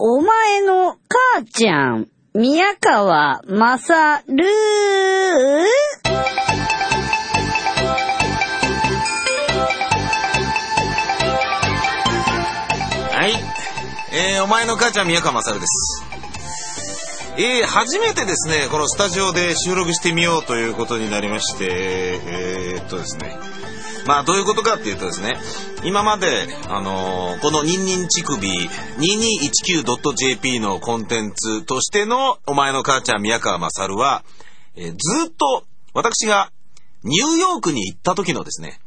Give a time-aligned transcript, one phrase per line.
[0.00, 4.44] お前の母ちゃん、宮川まさる
[13.10, 13.32] はい。
[14.12, 16.04] えー、お前の母ちゃん宮川勝です。
[17.36, 23.36] えー、初めてですね、このスタジオで収録してみようということになりまして、えー、っとですね。
[24.06, 25.36] まあ、どういうことかっていうとですね、
[25.84, 34.24] 今まで、あのーこのニンニン乳首 2219.jp のコンテンツとしての、お前の母ちゃん宮川勝は、
[34.76, 36.50] えーずっと、私が
[37.04, 38.80] ニューヨークに行った時のですね、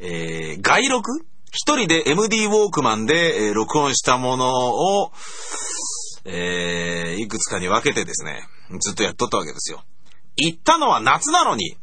[0.00, 1.10] えー外録
[1.50, 5.12] 一人で MD ウォークマンで、えー録音したものを、
[6.24, 8.46] えーいくつかに分けてですね、
[8.80, 9.82] ずっとやっとったわけですよ。
[10.36, 11.76] 行ったのは夏なのに、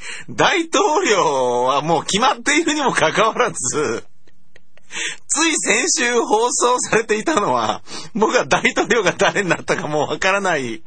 [0.30, 4.04] 大統領はもう決まっているにもかかわらず、
[5.26, 7.82] つい先週放送されていたのは、
[8.14, 10.82] 僕は大統領が誰になったかもうわからない、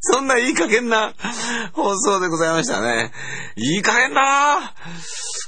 [0.00, 1.14] そんないい加減な
[1.72, 3.12] 放送でございましたね。
[3.56, 4.74] いい加減だな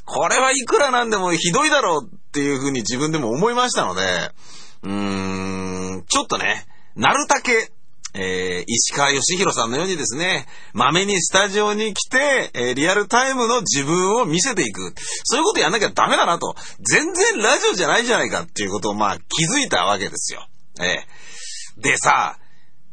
[0.04, 4.02] これはいくらなんでもひどいだろうっていうふうに自分でも思いましたので、
[4.82, 7.70] うーん、ちょっとね、なるたけ、
[8.18, 14.94] えー石川義弘さんのようにですね、まめにスタジオに来て、えーリアルタイムの自分を見せていく。
[15.24, 16.54] そういうことやんなきゃダメだなと。
[16.80, 20.46] 全然ラジオじゃないじゃないかっていうことをまあ気づいたわけですよ。
[20.80, 22.38] えーでさ、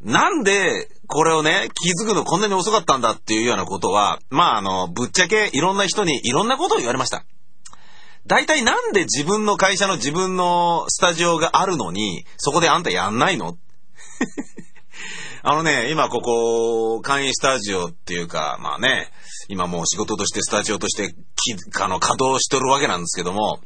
[0.02, 7.24] なんで、これをね、気づくのこんなに遅かったんだっていうようなことは、まあ、あの、ぶっちゃけいろんな人にいろんなことを言われました。
[8.28, 13.58] 大体なんで自分の会社の自分のスタジオがあるのに、そこであんたやんないの？
[15.46, 19.12] あのね、今ここ、簡易スタジオっていうか、まあね、
[19.50, 23.60] 今もう仕事としてスタジオとしてき、あの、稼働してるわけなんですけども、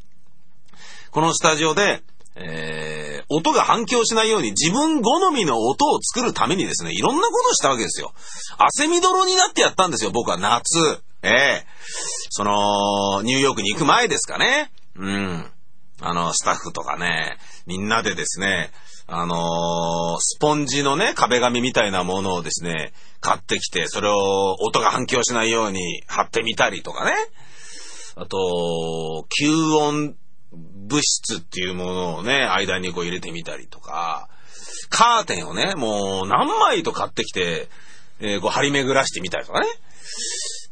[1.12, 2.02] このスタジオで、
[2.36, 8.12] えー、音が反響しないように自分好みの音を作るためにですね、いろんなことをしたわけですよ。
[8.58, 10.80] 汗みどろになってやったんですよ、僕は夏。
[11.22, 11.66] ええ
[12.32, 14.72] その、ニューヨークに行く前ですかね。
[14.96, 15.52] うん。
[16.02, 17.38] あの、スタッフとかね、
[17.68, 18.72] みんなでですね、
[19.10, 22.92] あのースポンジのね、壁紙みたいなものをですね、
[23.22, 27.14] 買ってきて、それを音が反響しないように貼ってみたりとかね。
[28.16, 30.16] あと、吸音
[30.52, 34.28] 物質っていうものをね、間にこう入れてみたりとか、
[34.90, 37.70] カーテンをね、もう何枚と買ってきて、
[38.20, 39.68] えーこう張り巡らしてみたりとかね。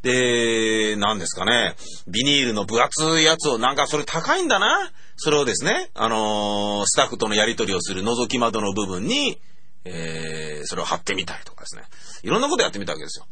[0.02, 1.74] で、何ですかね、
[2.06, 4.90] ビニールの分厚いやつを、なんかそれ高いんだな。
[5.16, 9.38] それをですね、あのースタッフとのやり取りをする覗き窓の部分に、
[9.84, 11.82] えーそれを貼ってみたりとかですね。
[12.22, 13.26] いろんなことやってみたわけですよ。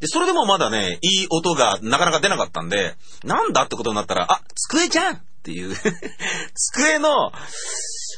[0.00, 5.76] で、それでもまだね、いい音がなかなか出なかったんで、なんだってことになったら、あ、机じゃんっていう、
[6.54, 7.30] 机の、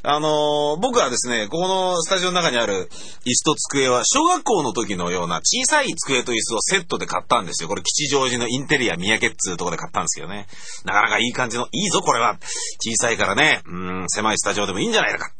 [0.06, 2.90] あのー僕はですね、ここのスタジオの中にある
[3.24, 7.70] 椅子と机は、小学校の時のような小さい机と椅子をセットで買ったんですよ。
[7.70, 10.46] これ吉祥寺のインテリア三宅っつうとこで買ったんですけどね。
[10.84, 12.36] なかなかいい感じの、いいぞこれは。
[12.80, 15.30] 小さいからね、うん、狭いスタジオでもいいんじゃないのか。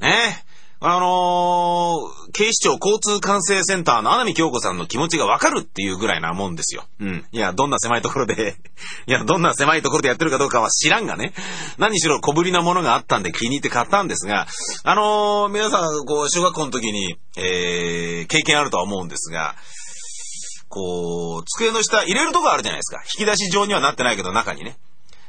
[0.00, 0.44] ね
[0.80, 6.84] あのー警視庁交通管制センターの穴見京子さんの気持ちがわかるっていうぐらいなもんですよ。
[7.00, 7.24] うん。
[7.32, 8.56] いや、どんな狭いところで、
[9.06, 11.32] いや、どんな狭いところでやってるかどうかは知らんがね。
[11.78, 14.46] 何しろ小ぶりなものがあったんで気に入って買ったんですが、
[14.82, 19.54] あのー皆さん、こう、小学校の時に、えー、経験あるとは思うんですが、
[20.68, 23.02] こう、机の下入れるとこあるじゃないですか。
[23.18, 24.76] 引き出し状にはなってないけど中にね。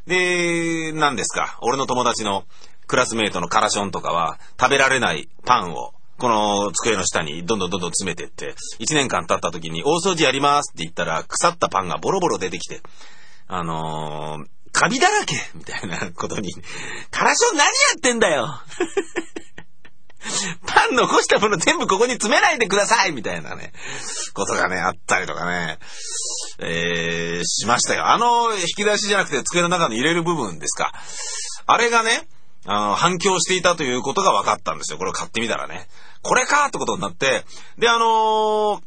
[0.07, 1.57] で、何ですか？
[1.61, 2.45] 俺の友達の
[2.87, 12.81] クラスメイトのカラションとかは食べられないパンをこの机の下にどんどんどんどん詰めてって、1年間経った時に大掃除やりますって言ったら腐ったパンがボロボロ出てきて、
[13.47, 16.53] あのー、カビだらけみたいなことに、
[17.11, 18.47] カラション何やってんだよ
[20.65, 23.11] パン残したもの全部ここに詰めないでください！
[23.13, 23.71] みたいなね、
[24.33, 25.77] ことがね、あったりとかね、
[26.59, 28.07] えー、しましたよ。
[28.07, 30.91] あの、引き出しじゃなくて机の中に入れる部分ですか。
[31.65, 32.27] あれがね、
[32.65, 34.97] あの、反響していたということが分かったんですよ。
[34.97, 35.87] これを買ってみたらね。
[36.21, 37.45] これかってことになって、
[37.77, 38.86] で、あのー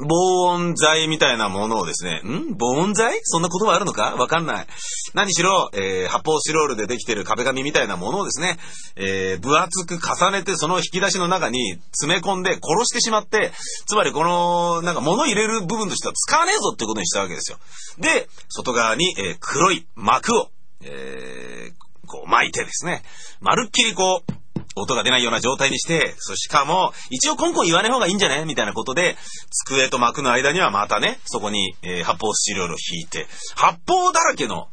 [0.00, 2.54] 防音材みたいなものをですね、ん？
[2.56, 3.18] 防音材？
[3.22, 4.14] そんな言葉あるのか？
[4.16, 4.66] わかんない。
[5.14, 8.58] 何しろ、えー発泡スチロールでできてる壁紙みたいなものをですね、
[8.96, 13.52] えー分厚く重ねてその引き出しの中に詰め込んで殺してしまって、
[13.86, 17.58] つまりこの、なんか物入れる部分としては使わねえぞってことにしたわけですよ。
[17.98, 20.50] で、外側に、えー黒い膜を、
[20.82, 21.78] えー
[22.10, 23.02] こう巻いてですね、
[23.42, 24.32] まるっきりこう、
[24.76, 29.16] 音が出ないような状態にして、そしかも、一応コンコン言わない方がいいんじゃねみたいなことで、
[29.50, 34.68] 机と幕の間にはまたね、そこに、えー発泡スチロールを引いて、発泡だらけの、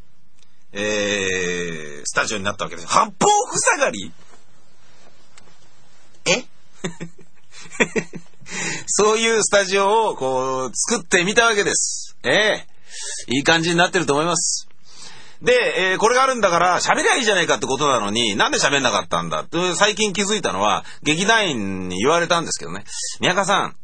[0.73, 2.87] えースタジオになったわけです。
[2.87, 4.11] 発泡塞がり？
[6.27, 6.43] え？
[8.87, 12.15] そういうスタジオをこう作ってみたわけです。
[12.23, 12.67] ええ
[13.27, 14.67] いい感じになってると思います。
[15.45, 19.41] で、えーこれがあるんだから喋りゃいいじゃないかってことなのに、なんで喋んなかったんだ？
[19.41, 22.83] って最近気づいたのは、劇団員に言われたんですけどね。
[23.21, 23.75] 宮川さん、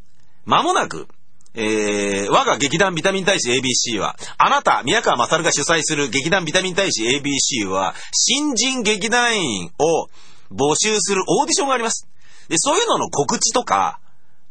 [0.45, 1.07] 間もなく、
[1.53, 10.07] えー我が劇団ビタミン大使 ABC は、あなた、宮川勝が主催する劇団ビタミン大使 ABC は、新人劇団員を
[10.53, 12.07] 募集するオーディションがあります。
[12.49, 13.99] で、そういうのの告知とか、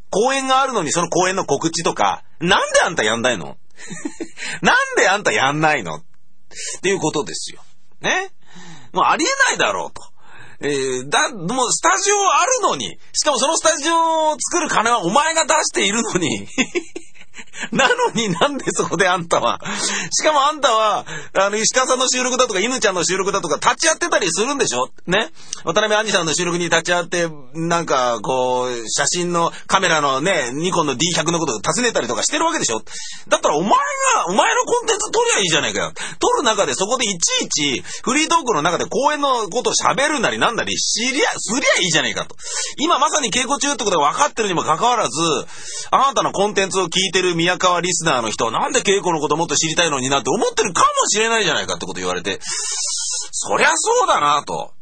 [0.09, 3.57] 公演があるのにその公演の告知とか、なんであんたやんないの？
[4.61, 6.01] なんであんたやんないの？
[6.77, 7.61] っていうことですよ。
[8.01, 8.31] ね？
[8.93, 10.03] もうありえないだろうと。
[10.63, 16.47] えーだ、もうスタジオあるのに、しかもそのスタジオを作る金はお前が出しているのに、
[17.71, 19.59] なのになんでそこであんたは、
[20.11, 24.89] しかもあんたは、あの、石川さんの収録だとか、犬ちゃんの収録だとか、立ち会ってたりするんでしょ？
[25.07, 25.29] ね？
[25.63, 32.81] 渡辺杏里さんの収録に立ち会って、なんか、こう、写真のカメラのね、ニコンの D100 のことを尋ねたりとかしてるわけでしょ？
[33.27, 33.77] だったらお前が、
[34.27, 35.93] お前のコンテンツ撮りゃいいじゃないかよ。
[36.19, 42.35] 撮る中でそこでいちいち、フリートークの中で公演のことを喋るなりなんなり、知りゃ、すりゃいいじゃないかと。
[42.77, 45.21] 今まさに稽古中ってことが分かってるにもかかわらず、
[45.91, 54.73] あなたのコンテンツを聞いてる宮川リスナーの人はなんで稽古のこともっと知りたいのになって思ってるかもしれないじゃないかってこと言われて、そりゃそうだなと。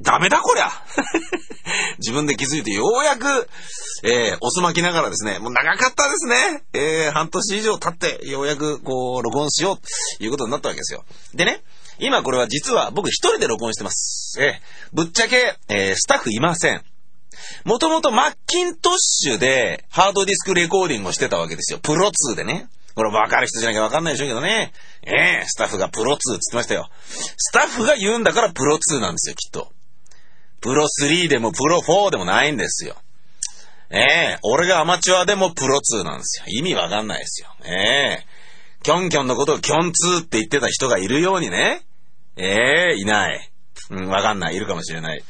[0.00, 0.70] ダメだこりゃ
[1.98, 3.48] 自分で気づいてようやく、
[4.04, 6.62] えー、おすまきながらですね、もう長かったですね。
[6.72, 11.04] えー、半年以上経って、ようやくこう、録音しようということになったわけですよ。
[11.34, 11.62] でね、
[11.98, 14.40] 今これは実は僕一人で録音してます。
[14.40, 16.84] えー、ぶっちゃけ、えー、スタッフいません。
[17.64, 21.78] もともとマッキントッシュでハードディスクレコーディングをしてたわけですよ。
[21.78, 22.68] プロ2でね。
[22.94, 24.72] これ分かる人じゃなきゃ分かんないでしょうけどね。
[25.02, 26.90] ええスタッフがプロ2って言ってましたよ。
[27.06, 29.70] スタッフが言うんだからプロ2なんですよ、きっと。
[30.60, 32.96] プロ3でもプロ4でもないんですよ。
[33.90, 36.46] ええ俺がアマチュアでもプロ2なんですよ。
[36.48, 37.48] 意味わかんないですよ。
[37.64, 38.26] ええ
[38.82, 41.82] キョンキョンのことをキョン2って言ってた人がいるようにね。
[42.36, 43.50] ええいない。
[43.90, 44.56] うん、わかんない。
[44.56, 45.22] いるかもしれない。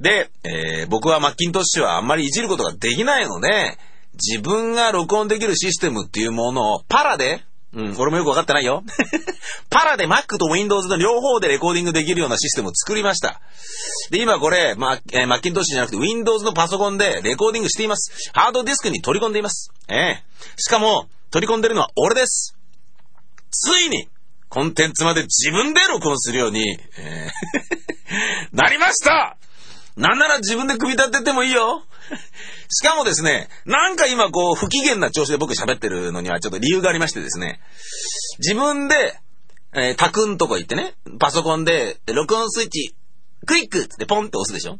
[0.00, 3.76] で、えー僕はマッキントッシュはあんまりいじることができないので、
[4.14, 7.42] 自分が録音できるシステムっていうものをパラで、
[7.74, 8.82] うん、俺もよくわかってないよ。
[9.68, 13.40] パラで Mac と Windows の両方でレコーディングできるようなシステムを作りました。
[14.10, 18.30] で、今これ、まえーマッキントッシュじゃなくて Windows のパソコンでレコーディングしています。
[18.32, 19.70] ハードディスクに取り込んでいます。
[19.88, 20.22] ええ
[20.56, 22.56] しかも、取り込んでるのは俺です。
[23.50, 24.08] ついに、
[24.48, 29.37] コンテンツまで自分で録音するように、えー なりました
[29.98, 31.82] なんなら自分で組み立ててもいいよ。
[32.70, 37.60] しかもですね、なんか今こう不機嫌な調子で僕喋ってるのにはちょっと理由がありましてですね、
[38.38, 39.18] 自分で、
[39.74, 42.94] えー、タクんとこ行ってね、パソコンで録音スイッチ、
[43.44, 44.78] クイックっつってポンって押すでしょ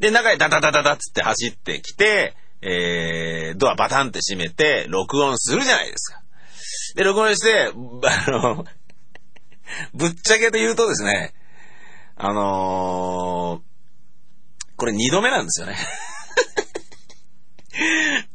[0.00, 6.22] で、中へダダダダダっつって走ってきて、えー、ドアバタンって閉めて、録音するじゃないですか。
[6.94, 8.66] で、録音して、あの、
[9.94, 11.32] ぶっちゃけて言うとですね、
[12.16, 13.67] あのー
[14.78, 15.76] これ二度目なんですよね。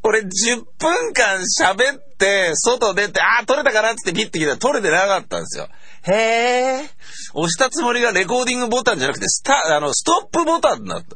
[0.04, 5.70] 俺10分間喋って、外出て、ああ、撮れたかなっつってピッて来たら撮れてなかったんですよ。
[6.04, 6.90] へえ。
[7.34, 11.16] 押したつもりがレコーディングボタンじゃなくて、スタ、あの、ストップボタンになった。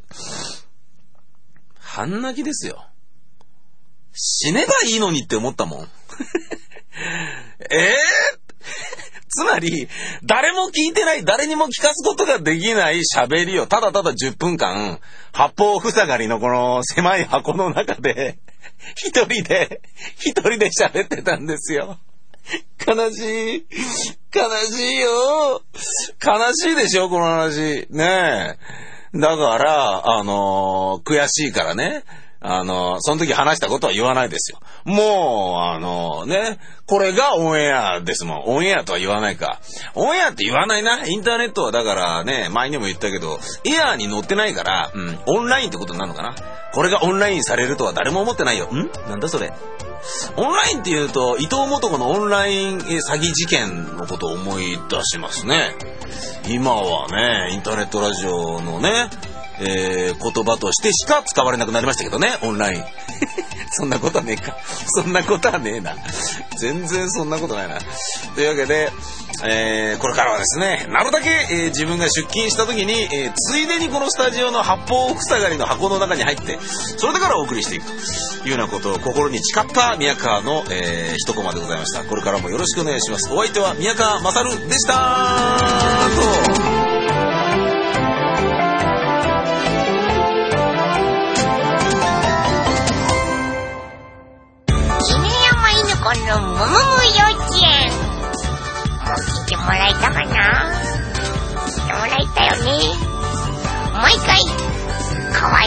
[1.80, 2.86] 半泣きですよ。
[4.14, 5.84] 死ねばいいのにって思ったもん。
[7.70, 7.96] ええ
[9.38, 9.88] つまり、
[10.24, 15.00] 誰も聞いてない、誰にも聞かすことができない喋りをただただ10分間、
[15.32, 18.40] 八方塞がりのこの狭い箱の中で、
[18.96, 19.82] 一人で、
[20.18, 22.00] 一人で喋ってたんですよ。
[22.88, 23.66] 悲しい。
[24.34, 25.62] 悲しいよ。
[26.26, 27.86] 悲しいでしょ、この話。
[27.92, 28.97] ねえ。
[29.20, 32.04] だから、あのー悔しいからね。
[32.40, 34.60] あのーその時話したことは言わないですよ。
[34.86, 38.44] もう、あのね、これがオンエアですもん。
[38.46, 39.60] オンエアとは言わないか。
[39.96, 41.06] オンエアって言わないな。
[41.06, 46.36] インターネットはだからね、前にも言ったけど、エアーに乗ってないから、うん、オンラインってことになるのかな。
[46.74, 48.68] これがオンラインされるとは誰も思ってないよ。
[48.68, 48.92] ん？
[49.10, 49.52] なんだそれ。
[50.36, 55.76] オンラインって言うと、伊藤元子のオンライン詐欺事件のことを思い出しますね。
[56.48, 59.10] 今はね、インターネットラジオのね、
[59.60, 62.84] えー言葉としてしか使われなくなりましたけどね、オンライン。
[63.72, 64.56] そんなことはねえか。
[64.88, 65.96] そんなことはねえな。
[66.58, 67.80] 全然そんなことないな。
[68.36, 68.92] というわけで、
[69.46, 82.04] えーこれからはですね、なるだけ、えー自分が出勤した時に、えーついでにこのスタジオの八方塞がりの箱の中に入って、それだからお送りしていくというようなことを心に誓った宮川の、えー一コマでございました。
[82.04, 83.32] これからもよろしくお願いします。
[83.32, 85.58] お相手は宮川勝でした
[86.82, 86.87] と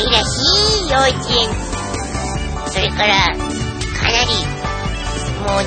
[0.00, 0.40] 愛らし
[0.86, 1.50] い幼稚園。
[2.70, 4.32] それから、かなり、
[5.40, 5.64] もう、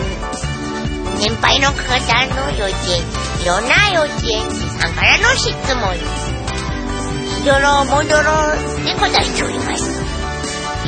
[1.19, 3.03] 年配の方の幼稚園、
[3.43, 5.93] いろんな幼稚園児さんからの質問、
[7.29, 8.31] しどろもどろ
[8.83, 10.01] でございております。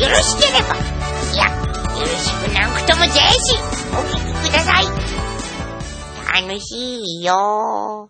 [0.01, 0.75] よろしければ、
[1.31, 3.59] いや、よろしくなくともぜひ、
[3.93, 4.85] お聞きください。
[6.47, 8.09] 楽しいよ